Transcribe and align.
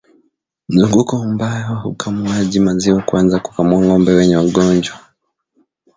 Mzunguko 0.69 1.15
mbaya 1.27 1.71
wa 1.71 1.85
ukamuaji 1.85 2.59
maziwa 2.59 3.01
kuanza 3.01 3.39
kukamua 3.39 3.81
ngombe 3.85 4.11
wenye 4.13 4.37
ugonjwa 4.37 4.95